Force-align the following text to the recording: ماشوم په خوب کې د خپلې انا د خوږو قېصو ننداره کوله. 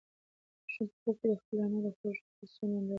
ماشوم 0.61 0.85
په 0.89 0.95
خوب 1.01 1.15
کې 1.19 1.25
د 1.31 1.33
خپلې 1.41 1.59
انا 1.65 1.79
د 1.85 1.87
خوږو 1.97 2.23
قېصو 2.37 2.61
ننداره 2.71 2.81
کوله. 2.83 2.89